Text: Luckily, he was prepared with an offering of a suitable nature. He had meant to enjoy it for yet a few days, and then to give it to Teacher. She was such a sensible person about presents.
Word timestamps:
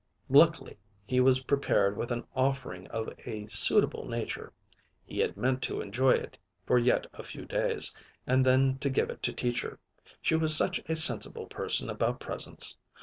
Luckily, 0.29 0.79
he 1.05 1.19
was 1.19 1.43
prepared 1.43 1.95
with 1.95 2.09
an 2.09 2.25
offering 2.35 2.87
of 2.87 3.09
a 3.27 3.45
suitable 3.45 4.07
nature. 4.09 4.51
He 5.05 5.19
had 5.19 5.37
meant 5.37 5.61
to 5.61 5.79
enjoy 5.79 6.13
it 6.13 6.39
for 6.65 6.79
yet 6.79 7.05
a 7.13 7.21
few 7.23 7.45
days, 7.45 7.93
and 8.25 8.43
then 8.43 8.79
to 8.79 8.89
give 8.89 9.11
it 9.11 9.21
to 9.21 9.31
Teacher. 9.31 9.77
She 10.19 10.33
was 10.35 10.57
such 10.57 10.79
a 10.89 10.95
sensible 10.95 11.45
person 11.45 11.87
about 11.87 12.19
presents. 12.19 12.79